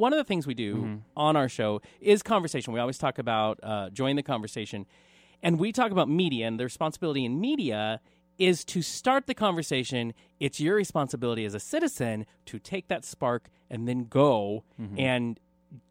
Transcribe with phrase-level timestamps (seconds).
[0.00, 2.72] one of the things we do on our show is conversation.
[2.72, 4.86] We always talk about uh, join the conversation,
[5.42, 8.00] and we talk about media and the responsibility in media
[8.38, 10.14] is to start the conversation.
[10.40, 14.64] It's your responsibility as a citizen to take that spark and then go
[14.98, 15.38] and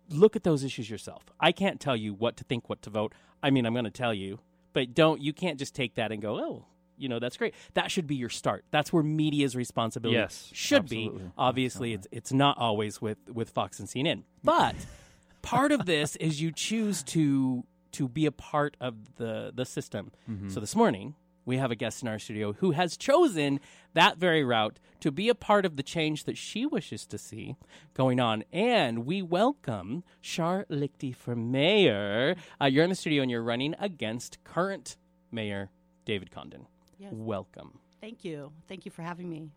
[0.09, 1.23] look at those issues yourself.
[1.39, 3.13] I can't tell you what to think, what to vote.
[3.43, 4.39] I mean, I'm going to tell you,
[4.73, 6.65] but don't you can't just take that and go, "Oh,
[6.99, 8.65] you know, that's great." That should be your start.
[8.71, 11.23] That's where media's responsibility Yes, should absolutely.
[11.23, 11.31] be.
[11.37, 14.23] Obviously, it's it's not always with with Fox and CNN.
[14.43, 14.75] But
[15.41, 17.63] part of this is you choose to
[17.93, 20.11] to be a part of the the system.
[20.29, 20.49] Mm-hmm.
[20.49, 23.59] So this morning, we have a guest in our studio who has chosen
[23.93, 27.55] that very route to be a part of the change that she wishes to see
[27.95, 28.43] going on.
[28.53, 32.35] And we welcome Shar Lichty for mayor.
[32.61, 34.97] Uh, you're in the studio and you're running against current
[35.31, 35.71] mayor
[36.05, 36.67] David Condon.
[36.99, 37.13] Yes.
[37.13, 37.79] Welcome.
[38.01, 38.51] Thank you.
[38.67, 39.49] Thank you for having me.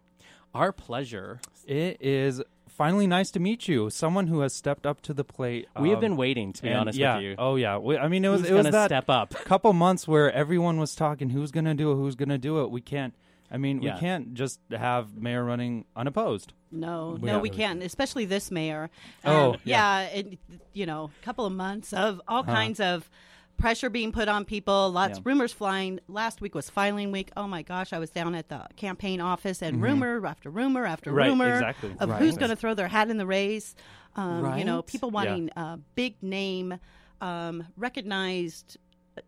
[0.54, 1.40] Our pleasure.
[1.66, 3.90] It is finally nice to meet you.
[3.90, 5.66] Someone who has stepped up to the plate.
[5.78, 7.34] We have um, been waiting, to be and honest yeah, with you.
[7.38, 7.78] Oh yeah.
[7.78, 9.30] We- I mean, it was Who's it was gonna that step up?
[9.44, 12.62] couple months where everyone was talking who's going to do it, who's going to do
[12.62, 12.70] it.
[12.70, 13.14] We can't.
[13.50, 13.94] I mean, Yeah.
[13.94, 16.52] we can't just have mayor running unopposed.
[16.70, 17.32] No, Yeah.
[17.32, 17.82] no, we can't.
[17.82, 18.88] Especially this mayor.
[19.24, 20.02] Oh, Um, yeah.
[20.04, 20.38] It,
[20.72, 23.10] you know, a couple of months of all kinds of
[23.56, 24.90] pressure being put on people.
[24.90, 25.22] Lots Yeah.
[25.24, 26.00] rumors flying.
[26.08, 27.30] Last week was filing week.
[27.36, 31.10] Oh my gosh, I was down at the campaign office and rumor after rumor after
[31.10, 31.18] Mm-hmm.
[31.18, 31.94] Right, rumor exactly.
[32.00, 32.18] of Right.
[32.20, 33.74] who's going to throw their hat in the race.
[34.16, 36.78] Um, You know, people wanting uh, big name,
[37.20, 38.78] um, recognized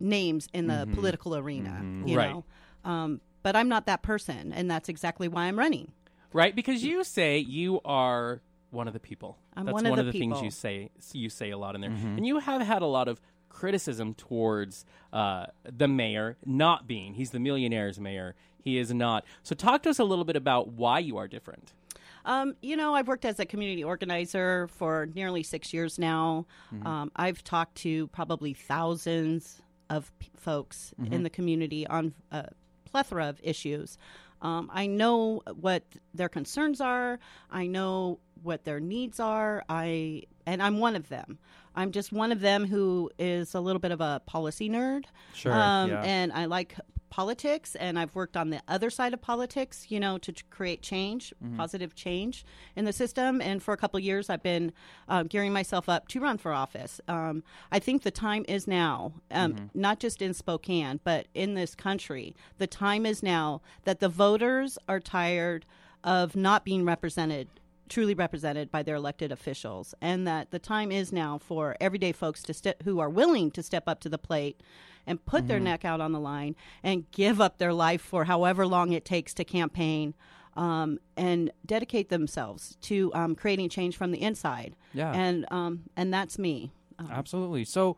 [0.01, 1.81] names in the political arena.
[2.07, 2.31] You Right.
[2.33, 2.45] know.
[2.85, 5.93] Um, but I'm not that person, and that's exactly why I'm running.
[6.33, 6.55] Right?
[6.57, 9.39] Because you say you are one of the people.
[9.57, 11.91] I'm That's one of the the things you say you say a lot in there.
[11.91, 13.21] And you have had a lot of
[13.55, 17.15] criticism towards uh, the mayor not being.
[17.15, 18.35] He's the millionaire's mayor.
[18.61, 19.25] He is not.
[19.43, 21.73] So talk to us a little bit about why you are different.
[22.27, 26.47] Um, you know, I've worked as a community organizer for nearly six years now.
[26.87, 29.61] Um, I've talked to probably thousands
[29.91, 32.49] of p- folks in the community on a
[32.87, 33.99] plethora of issues.
[34.41, 35.83] Um, I know what
[36.15, 37.19] their concerns are.
[37.51, 39.63] I know what their needs are.
[39.69, 41.39] I and I'm one of them.
[41.75, 45.05] I'm just one of them who is a little bit of a policy nerd.
[45.35, 46.03] Sure, Um, yeah.
[46.03, 46.77] And I like
[47.11, 50.83] politics, and I've worked on the other side of politics, you know, to t- create
[50.83, 51.57] change, Mm-hmm.
[51.57, 53.41] positive change in the system.
[53.41, 54.73] And for a couple of years, I've been
[55.09, 57.01] uh, gearing myself up to run for office.
[57.07, 59.81] Um, I think the time is now, um, Mm-hmm.
[59.81, 62.35] not just in Spokane, but in this country.
[62.59, 65.67] The time is now that the voters are tired
[66.03, 67.49] of not being represented
[67.89, 72.43] truly represented by their elected officials and that the time is now for everyday folks
[72.43, 74.61] to step who are willing to step up to the plate
[75.07, 78.67] and put their neck out on the line and give up their life for however
[78.67, 80.15] long it takes to campaign
[80.57, 85.13] um, and dedicate themselves to um, creating change from the inside Yeah.
[85.13, 87.65] and um, and that's me Um, Absolutely.
[87.65, 87.97] So,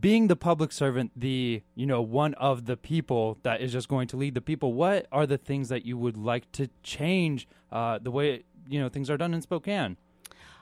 [0.00, 4.08] being the public servant, the you know one of the people that is just going
[4.08, 4.72] to lead the people.
[4.72, 8.88] What are the things that you would like to change uh, the way you know
[8.88, 9.96] things are done in Spokane?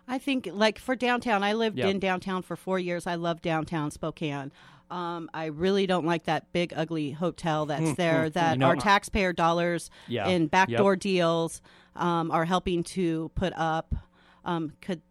[0.09, 3.07] I think, like for downtown, I lived in downtown for four years.
[3.07, 4.51] I love downtown Spokane.
[4.91, 8.77] Um, I really don't like that big, ugly hotel that's there that You know, our
[8.77, 10.27] taxpayer dollars Yeah.
[10.27, 11.01] and backdoor Yep.
[11.01, 11.63] deals
[11.95, 13.95] um, are helping to put up.
[14.45, 15.03] Um, could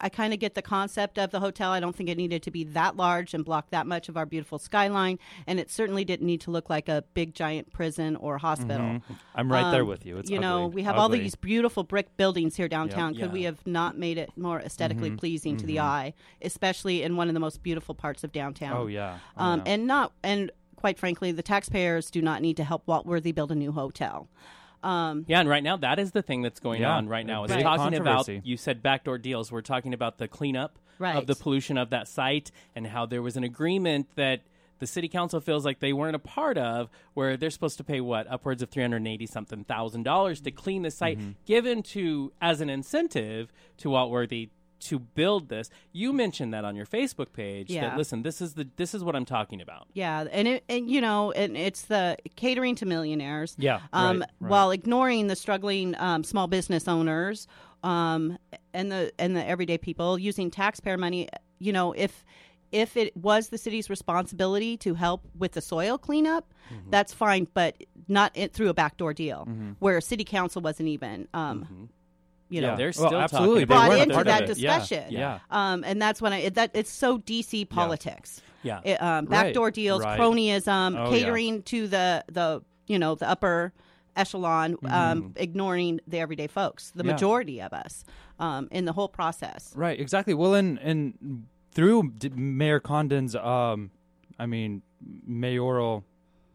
[0.00, 1.72] I kind of get the concept of the hotel.
[1.72, 4.26] I don't think it needed to be that large and block that much of our
[4.26, 8.38] beautiful skyline, and it certainly didn't need to look like a big giant prison or
[8.38, 9.00] hospital.
[9.34, 10.18] I'm right there Um, with you.
[10.18, 10.74] It's you know, ugly.
[10.76, 13.14] we have all these beautiful brick buildings here downtown.
[13.14, 15.16] Could we have not made it more aesthetically Mm-hmm.
[15.16, 18.76] pleasing to the eye, especially in one of the most beautiful parts of downtown?
[18.76, 19.18] Oh yeah.
[19.36, 19.72] Oh, um, yeah.
[19.72, 23.50] and not and quite frankly, the taxpayers do not need to help Walt Worthy build
[23.50, 24.28] a new hotel.
[24.86, 27.44] Um, Yeah, and right now that is the thing that's going Yeah, on right now.
[27.44, 29.50] Is big talking about you said backdoor deals.
[29.50, 30.78] We're talking about the cleanup
[31.16, 34.42] of the pollution of that site and how there was an agreement that
[34.78, 38.00] the city council feels like they weren't a part of where they're supposed to pay
[38.00, 41.30] what upwards of 380 something thousand dollars to clean the site Mm-hmm.
[41.46, 46.76] given to as an incentive to Walt Worthy to build this you mentioned that on
[46.76, 47.96] your facebook page that Yeah.
[47.96, 51.00] listen this is the this is what i'm talking about Yeah, and it, and you
[51.00, 53.54] know, and it's the catering to millionaires.
[53.58, 54.50] Yeah, um, right, right.
[54.50, 57.46] while ignoring the struggling um, small business owners,
[57.82, 58.38] um,
[58.74, 61.28] and the and the everyday people using taxpayer money.
[61.58, 62.24] You know, if
[62.72, 66.90] if it was the city's responsibility to help with the soil cleanup, Mm-hmm.
[66.90, 67.76] that's fine, but
[68.08, 69.46] not it, through a backdoor deal
[69.78, 71.28] where city council wasn't even.
[71.32, 71.88] Um,
[72.48, 72.76] You know, yeah.
[72.76, 73.66] they're well, still absolutely.
[73.66, 74.58] talking They brought into that it.
[74.58, 75.12] Yeah, discussion.
[75.12, 75.38] Yeah.
[75.50, 78.40] Um, and that's when I it, that it's so DC politics.
[78.62, 78.80] Yeah.
[78.84, 80.18] It, um, Right, backdoor deals, right.
[80.18, 83.72] cronyism, Oh, catering to the the you know the upper
[84.16, 85.28] echelon, um, Mm-hmm.
[85.36, 88.04] ignoring the everyday folks, the majority of us.
[88.38, 89.72] um, in the whole process.
[89.74, 90.34] Right, exactly.
[90.34, 93.90] Well, and and through Mayor Condon's, um,
[94.38, 94.82] I mean,
[95.26, 96.04] mayoral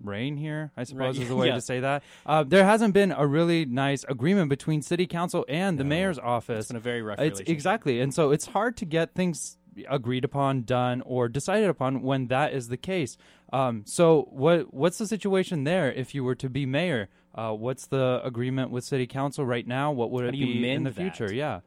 [0.04, 1.56] reign here, I suppose Right, is the way yeah.
[1.56, 2.04] to say that.
[2.26, 6.60] Uh, there hasn't been a really nice agreement between city council and the mayor's office.
[6.60, 9.58] It's been a very rough It's exactly, and so it's hard to get things
[9.90, 13.18] agreed upon, done, or decided upon when that is the case.
[13.54, 15.92] Um, so, what what's the situation there?
[15.92, 19.92] If you were to be mayor, uh, what's the agreement with city council right now?
[19.92, 20.96] What would How it be in the that?
[20.96, 21.34] future?
[21.34, 21.62] Yeah,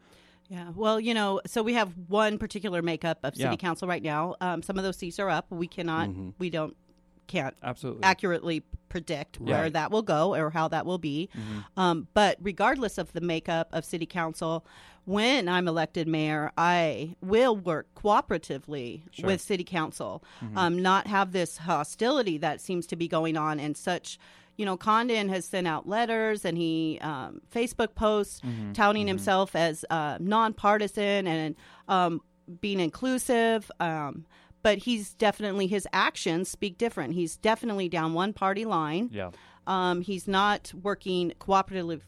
[0.51, 3.57] Yeah, well, you know, so we have one particular makeup of city Yeah.
[3.57, 4.35] council right now.
[4.43, 5.47] Um, some of those seats are up.
[5.51, 6.31] We cannot, Mm-hmm.
[6.39, 6.77] we don't,
[7.27, 8.03] can't absolutely.
[8.03, 11.29] accurately predict where that will go or how that will be.
[11.77, 14.65] Um, but regardless of the makeup of city council,
[15.05, 20.23] when I'm elected mayor, I will work cooperatively with city council,
[20.57, 24.19] um, not have this hostility that seems to be going on and such.
[24.57, 28.41] You know, Condon has sent out letters and he um, Facebook posts
[28.73, 31.57] touting himself as uh, nonpartisan and
[31.89, 32.21] um,
[32.61, 33.71] being inclusive.
[33.81, 34.25] Um,
[34.65, 37.13] but he's definitely his actions speak different.
[37.13, 39.11] He's definitely down one party line.
[39.13, 39.31] yeah.
[39.67, 42.01] Um, he's not working cooperatively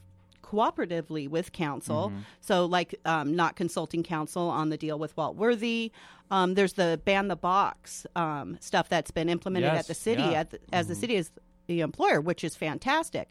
[0.43, 2.11] cooperatively with council.
[2.11, 2.21] Mm-hmm.
[2.41, 5.91] So, like, um, not consulting council on the deal with Walt Worthy.
[6.31, 10.23] Um, there's the ban the box um, stuff that's been implemented Yes, at the city
[10.23, 10.29] yeah.
[10.29, 10.37] Mm-hmm.
[10.37, 11.31] at the, as the city is
[11.67, 13.29] the employer, which is fantastic.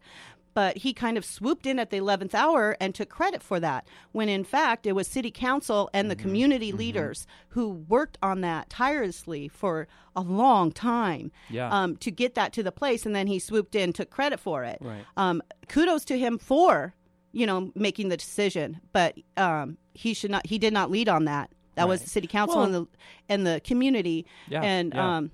[0.53, 3.85] But he kind of swooped in at the 11th hour and took credit for that,
[4.13, 6.09] when in fact it was city council and Mm-hmm.
[6.09, 11.69] the community leaders who worked on that tirelessly for a long time Yeah.
[11.69, 13.05] um, to get that to the place.
[13.05, 14.77] And then he swooped in, took credit for it.
[14.79, 15.03] Right.
[15.17, 16.93] Um, kudos to him for,
[17.33, 20.45] you know, making the decision, but um, he should not.
[20.47, 21.49] He did not lead on that.
[21.75, 22.87] That was the city council Well- and the
[23.27, 24.25] and the community.
[24.47, 25.17] Yeah, And yeah.
[25.17, 25.31] um,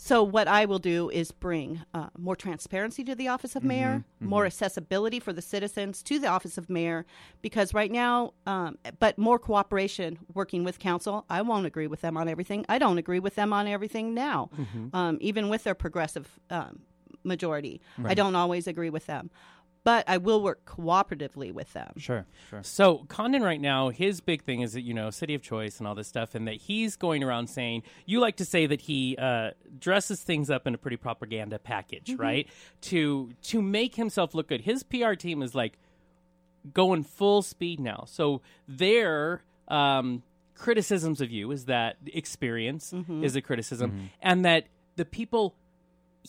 [0.00, 4.04] so what I will do is bring uh, more transparency to the office of mayor,
[4.22, 7.04] Mm-hmm, more accessibility for the citizens to the office of mayor,
[7.42, 11.24] because right now, um, but more cooperation working with council.
[11.28, 12.64] I won't agree with them on everything.
[12.68, 14.94] I don't agree with them on everything now, Mm-hmm.
[14.96, 16.82] um, even with their progressive um,
[17.24, 17.80] majority.
[18.04, 19.30] I don't always agree with them,
[19.88, 21.94] but I will work cooperatively with them.
[21.96, 22.62] Sure, sure.
[22.62, 25.88] So Condon right now, his big thing is that you know city of choice and
[25.88, 29.16] all this stuff, and that he's going around saying you like to say that he
[29.16, 32.46] uh, dresses things up in a pretty propaganda package, right?
[32.82, 34.60] To to make himself look good.
[34.60, 35.78] His PR team is like
[36.74, 38.04] going full speed now.
[38.06, 40.22] So their um,
[40.54, 42.92] criticisms of you is that experience
[43.22, 45.54] is a criticism, and that the people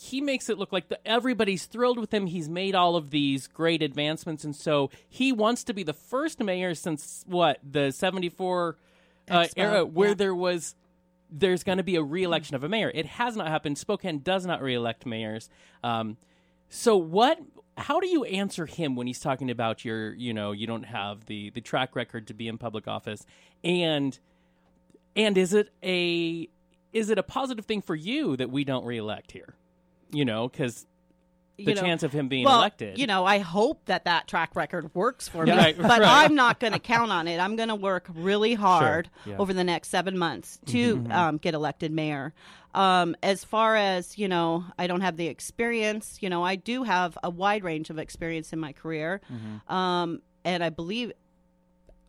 [0.02, 2.26] he makes it look like the, everybody's thrilled with him.
[2.26, 6.40] He's made all of these great advancements, and so he wants to be the first
[6.40, 8.78] mayor since what the '74
[9.30, 10.14] uh, era, where yeah.
[10.14, 10.74] there was
[11.30, 12.90] there's going to be a re-election of a mayor.
[12.94, 13.76] It has not happened.
[13.76, 15.50] Spokane does not re-elect mayors.
[15.84, 16.16] Um,
[16.70, 17.38] so what?
[17.76, 21.26] How do you answer him when he's talking about your, you know, you don't have
[21.26, 23.26] the the track record to be in public office,
[23.62, 24.18] and
[25.14, 26.48] and is it a
[26.94, 29.56] is it a positive thing for you that we don't re-elect here?
[30.12, 30.86] You know, because
[31.64, 32.98] the know, chance of him being well, elected.
[32.98, 36.24] You know, I hope that that track record works for me, Yeah, right, but right.
[36.24, 37.38] I'm not going to count on it.
[37.38, 39.36] I'm going to work really hard yeah.
[39.38, 42.32] over the next seven months to um, get elected mayor.
[42.74, 46.18] Um, as far as you know, I don't have the experience.
[46.20, 49.20] You know, I do have a wide range of experience in my career,
[49.68, 51.12] um, and I believe.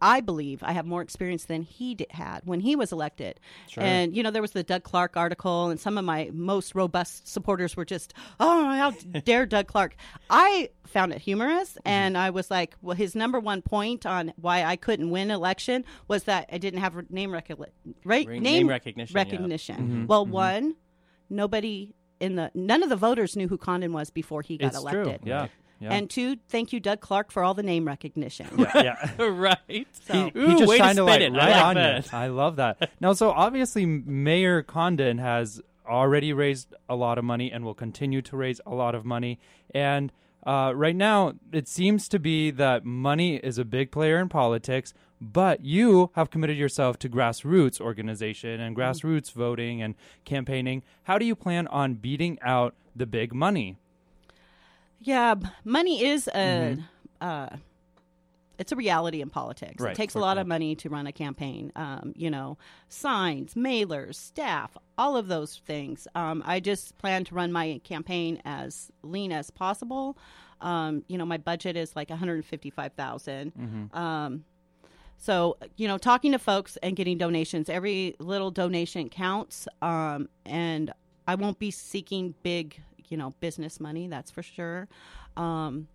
[0.01, 3.39] I believe I have more experience than he did, had when he was elected.
[3.77, 7.27] And, you know, there was the Doug Clark article, and some of my most robust
[7.27, 8.91] supporters were just, oh, how
[9.25, 9.96] dare Doug Clark.
[10.29, 11.88] I found it humorous, mm-hmm.
[11.88, 15.86] and I was like, well, his number one point on why I couldn't win election
[16.08, 17.48] was that I didn't have name, right?
[18.03, 19.24] Re- name recognition, yeah.
[19.24, 19.75] Recognition.
[19.75, 19.91] Mm-hmm.
[19.91, 20.05] Mm-hmm.
[20.08, 20.75] Well, one,
[21.29, 24.77] nobody in the, none of the voters knew who Condon was before he got It's
[24.77, 25.22] elected.
[25.22, 25.29] true.
[25.29, 25.48] Yeah.
[25.82, 25.94] Yeah.
[25.94, 28.48] And two, thank you, Doug Clark, for all the name recognition.
[28.76, 29.10] yeah.
[29.22, 29.88] right.
[30.06, 31.42] So- he, Ooh, just way to shined a spin light.
[31.42, 32.12] I right like on that.
[32.12, 32.18] you.
[32.18, 32.92] I love that.
[33.00, 38.22] Now, so obviously, Mayor Condon has already raised a lot of money and will continue
[38.22, 39.40] to raise a lot of money.
[39.74, 40.12] And
[40.46, 44.94] uh, right now, it seems to be that money is a big player in politics.
[45.24, 49.94] But you have committed yourself to grassroots organization and grassroots voting and
[50.26, 50.82] campaigning.
[51.04, 53.78] How do you plan on beating out the big money?
[55.01, 56.77] Yeah, money is a
[57.20, 57.50] uh,
[58.60, 59.74] it's a reality in politics.
[59.74, 59.84] Mm-hmm.
[59.84, 61.72] Right, It takes a lot of money to run a campaign.
[61.75, 62.58] Um, you know,
[62.89, 66.08] signs, mailers, staff, all of those things.
[66.13, 70.17] Um, I just plan to run my campaign as lean as possible.
[70.62, 73.53] Um, you know, my budget is like one hundred fifty-five thousand.
[73.55, 73.98] Mm-hmm.
[73.98, 74.46] Um,
[75.17, 79.67] so, you know, talking to folks and getting donations, every little donation counts.
[79.81, 80.91] Um, and
[81.27, 84.88] I won't be seeking big, you know, business money, that's for sure.
[85.38, 85.88] Um,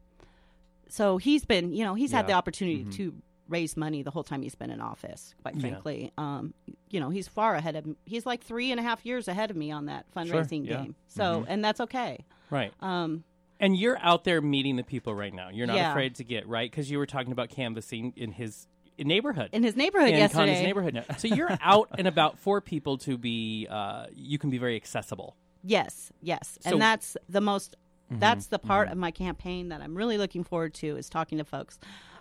[0.88, 3.14] so he's been, you know, he's had the opportunity to
[3.48, 5.34] raise money the whole time he's been in office.
[5.42, 5.60] Quite Yeah.
[5.60, 6.54] frankly, um,
[6.90, 7.86] you know, he's far ahead of.
[8.04, 10.76] He's like three and a half years ahead of me on that fundraising yeah.
[10.82, 10.94] game.
[11.08, 12.24] So, and that's okay.
[12.50, 12.72] Right.
[12.80, 13.24] Um,
[13.58, 15.48] And you're out there meeting the people right now.
[15.48, 15.90] You're not Yeah.
[15.90, 18.66] afraid to get right because you were talking about canvassing in his
[18.98, 19.48] neighborhood.
[19.52, 20.46] in his neighborhood in yesterday.
[20.46, 21.04] Connie's neighborhood.
[21.18, 23.66] so you're out and about for people to be.
[23.70, 25.36] Uh, you can be very accessible.
[25.66, 27.76] Yes, yes, So- and that's the most.
[28.10, 31.38] Mm-hmm, That's the part of my campaign that I'm really looking forward to is talking
[31.38, 31.80] to folks.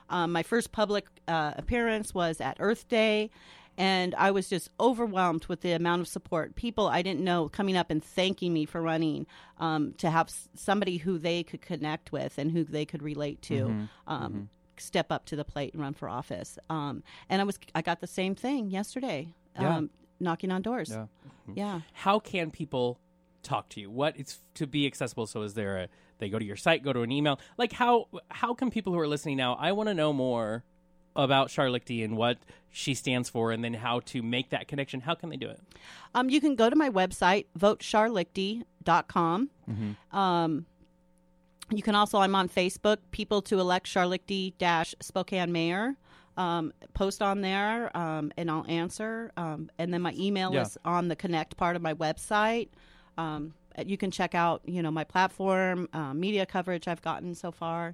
[0.10, 3.30] Um, my first public uh, appearance was at Earth Day,
[3.78, 6.56] and I was just overwhelmed with the amount of support.
[6.56, 9.28] People I didn't know coming up and thanking me for running.
[9.60, 13.44] Um, to have s- somebody who they could connect with and who they could relate
[13.44, 13.54] to.
[13.66, 17.58] Mm-hmm, Um, Step up to the plate and run for office, um, and I was
[17.76, 19.78] I got the same thing yesterday, Yeah.
[19.78, 20.90] um, knocking on doors.
[20.90, 21.06] Yeah.
[21.54, 21.82] yeah.
[21.94, 23.00] How can people
[23.46, 23.90] talk to you?
[23.90, 25.26] What it's to be accessible?
[25.28, 25.88] So is there a
[26.18, 27.40] they go to your site, go to an email?
[27.58, 29.56] Like how how can people who are listening now?
[29.56, 30.64] I want to know more
[31.16, 32.38] about Shar Lichty and what
[32.72, 35.00] she stands for, and then how to make that connection.
[35.00, 35.62] How can they do it?
[36.14, 39.50] Um, you can go to my website, votecharlickty.com.
[40.12, 40.66] Um,
[41.72, 45.96] you can also, I'm on Facebook, People to Elect Charlickty dash Spokane Mayor.
[46.38, 49.32] Um, post on there um, and I'll answer.
[49.38, 50.64] Um, and then my email Yeah.
[50.64, 52.68] is on the connect part of my website.
[53.18, 53.54] Um,
[53.86, 57.94] you can check out, you know, my platform, uh, media coverage I've gotten so far.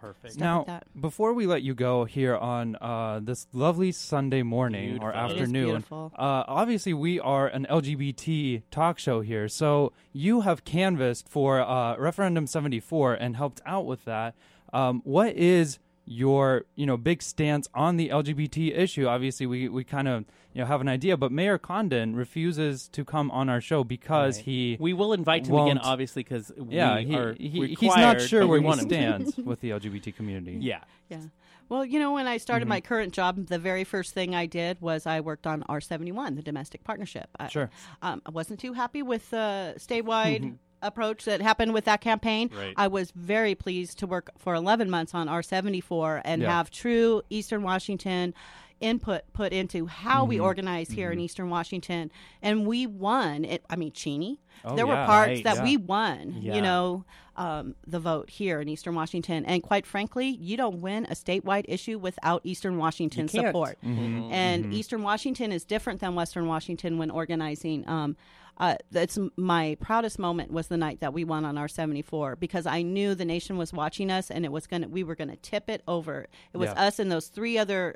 [0.00, 0.32] Perfect.
[0.34, 1.00] Stuff Now, like that.
[1.00, 5.06] before we let you go here on uh, this lovely Sunday morning Beautiful.
[5.08, 6.12] or It is afternoon, beautiful.
[6.16, 9.48] uh, obviously we are an LGBT talk show here.
[9.48, 14.34] So you have canvassed for uh, Referendum 74 and helped out with that.
[14.72, 19.06] Um, what is your you know big stance on the LGBT issue?
[19.06, 23.04] Obviously, we, we kind of you know have an idea, but Mayor Condon refuses to
[23.04, 24.44] come on our show because Right.
[24.44, 28.20] he We will invite him again, obviously, because yeah we he, are he he's not
[28.20, 28.86] sure where he want to.
[28.86, 30.58] stands with the LGBT community.
[30.60, 30.80] Yeah.
[31.08, 31.20] Yeah.
[31.68, 32.68] Well, you know, when I started Mm-hmm.
[32.70, 36.42] my current job, the very first thing I did was I worked on R71, the
[36.42, 37.28] domestic partnership.
[37.38, 37.68] I, Sure.
[38.00, 42.48] Um, I wasn't too happy with the statewide approach that happened with that campaign.
[42.56, 42.72] Right.
[42.76, 46.56] I was very pleased to work for 11 months on R74 and Yeah.
[46.56, 48.32] have true Eastern Washington
[48.80, 50.28] input put into how Mm-hmm.
[50.28, 52.10] we organize here in Eastern Washington.
[52.42, 53.44] And we won.
[53.44, 54.40] It, I mean, Cheney.
[54.64, 55.44] Oh, there were parts Right.
[55.44, 55.62] that Yeah.
[55.64, 56.54] we won, Yeah.
[56.56, 57.04] you know,
[57.36, 59.44] um, the vote here in Eastern Washington.
[59.44, 63.46] And quite frankly, you don't win a statewide issue without Eastern Washington You can't.
[63.48, 63.78] support.
[63.84, 64.32] Mm-hmm.
[64.32, 67.88] And Eastern Washington is different than Western Washington when organizing.
[67.88, 68.16] Um,
[68.60, 72.82] uh, that's my proudest moment was the night that we won on R74 because I
[72.82, 75.80] knew the nation was watching us and it was gonna we were gonna tip it
[75.86, 76.26] over.
[76.52, 76.86] It was Yeah.
[76.86, 77.94] us and those three other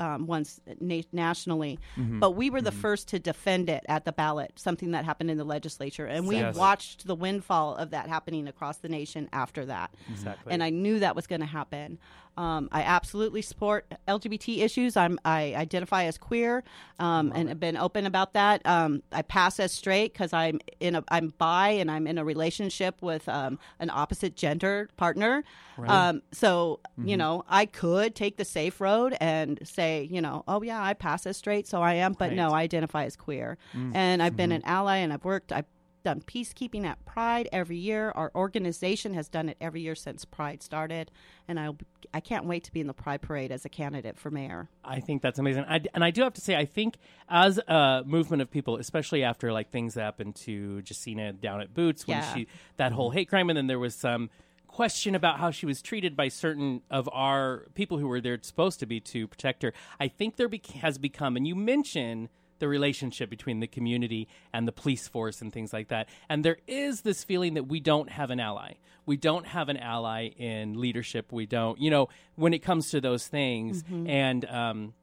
[0.00, 2.20] um, ones uh, na- nationally, mm-hmm.
[2.20, 2.80] but we were the mm-hmm.
[2.80, 4.52] first to defend it at the ballot.
[4.56, 6.56] Something that happened in the legislature, and we Yes.
[6.56, 9.94] watched the windfall of that happening across the nation after that.
[10.10, 10.52] Exactly.
[10.52, 11.98] And I knew that was going to happen.
[12.38, 14.96] Um, I absolutely support LGBT issues.
[14.96, 16.62] I'm I identify as queer
[17.00, 18.64] um, and have been open about that.
[18.64, 22.24] Um, I pass as straight because I'm in a I'm bi and I'm in a
[22.24, 25.42] relationship with um, an opposite gender partner.
[26.10, 30.62] Um, so you know I could take the safe road and say you know oh
[30.62, 33.58] yeah I pass as straight so I am, but no I identify as queer.
[33.94, 35.50] And I've been an ally and I've worked.
[35.52, 35.66] I've
[36.04, 38.10] done peacekeeping at Pride every year.
[38.14, 41.10] Our organization has done it every year since Pride started,
[41.46, 41.70] and I
[42.14, 44.68] I can't wait to be in the Pride parade as a candidate for mayor.
[44.84, 45.64] I think that's amazing.
[45.68, 46.96] I, and I do have to say, I think
[47.28, 51.74] as a movement of people, especially after like things that happened to Jacina down at
[51.74, 52.34] Boots when Yeah.
[52.34, 54.30] she that whole hate crime, and then there was some
[54.66, 58.78] question about how she was treated by certain of our people who were there supposed
[58.78, 59.72] to be to protect her.
[59.98, 62.28] I think there bec has become, and you mention
[62.58, 66.08] the relationship between the community and the police force and things like that.
[66.28, 68.74] And there is this feeling that we don't have an ally.
[69.06, 71.32] We don't have an ally in leadership.
[71.32, 73.82] We don't, you know, when it comes to those things.
[74.08, 74.94] And um,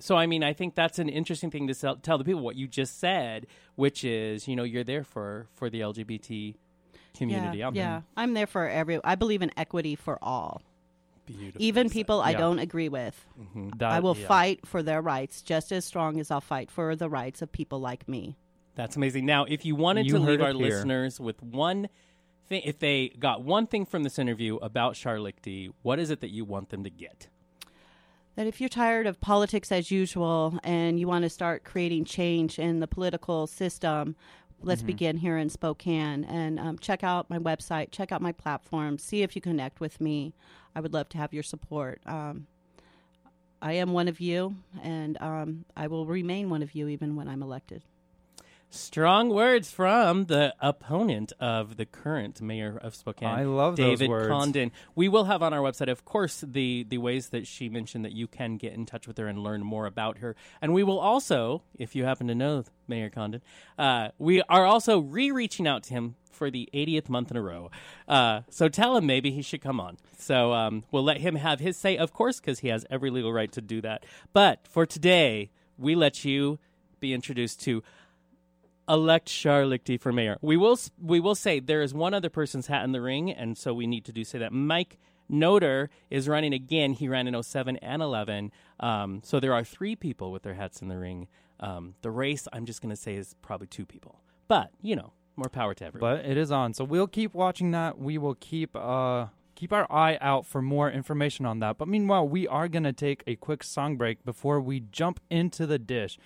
[0.00, 2.56] so, I mean, I think that's an interesting thing to sell, tell the people what
[2.56, 6.56] you just said, which is, you know, you're there for for the LGBT
[7.16, 7.58] community.
[7.58, 8.00] Yeah, I'm yeah.
[8.16, 8.98] I'm there for every.
[9.04, 10.60] I believe in equity for all,
[11.26, 11.62] beautiful.
[11.62, 13.24] even people I don't agree with.
[13.40, 13.70] Mm-hmm.
[13.78, 14.26] That- I will yeah.
[14.26, 17.80] fight for their rights just as strong as I'll fight for the rights of people
[17.80, 18.36] like me.
[18.74, 19.26] That's amazing.
[19.26, 20.56] Now, if you wanted You to leave our here.
[20.56, 21.88] listeners with one
[22.48, 26.20] thing, if they got one thing from this interview about Shar Lichty, what is it
[26.20, 27.28] that you want them to get?
[28.34, 32.58] that if you're tired of politics as usual and you want to start creating change
[32.58, 34.16] in the political system,
[34.62, 38.98] let's begin here in Spokane and um, check out my website, check out my platform,
[38.98, 40.34] see if you connect with me.
[40.74, 42.00] I would love to have your support.
[42.06, 42.46] Um,
[43.60, 47.28] I am one of you, and um, I will remain one of you even when
[47.28, 47.84] I'm elected.
[48.74, 53.28] Strong words from the opponent of the current mayor of Spokane.
[53.28, 54.28] I love those David words.
[54.28, 54.72] Condon.
[54.94, 58.12] We will have on our website, of course, the the ways that she mentioned that
[58.12, 60.34] you can get in touch with her and learn more about her.
[60.62, 63.42] And we will also, if you happen to know Mayor Condon,
[63.78, 67.70] uh, we are also re-reaching out to him for the 80th month in a row.
[68.08, 69.98] Uh, so tell him maybe he should come on.
[70.16, 73.34] So um, we'll let him have his say, of course, because he has every legal
[73.34, 74.06] right to do that.
[74.32, 76.58] But for today, we let you
[77.00, 77.82] be introduced to
[78.88, 80.36] elect Char Lichty for mayor.
[80.40, 83.56] We will we will say there is one other person's hat in the ring, and
[83.56, 84.98] so we need to do say that Mike
[85.30, 86.92] Noter is running again.
[86.92, 88.52] He ran in 07 and 11.
[88.80, 91.28] Um, so there are three people with their hats in the ring.
[91.58, 94.20] Um, the race, I'm just going to say, is probably two people.
[94.48, 96.16] But, you know, more power to everyone.
[96.16, 97.98] But it is on, so we'll keep watching that.
[97.98, 101.78] We will keep uh keep our eye out for more information on that.
[101.78, 105.78] But meanwhile, we are gonna take a quick song break before we jump into the
[105.78, 106.18] dish.